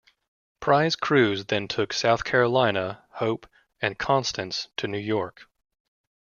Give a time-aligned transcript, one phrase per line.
[0.61, 3.45] Prize crews then took "South Carolina", "Hope"
[3.79, 5.47] and "Constance" to New York.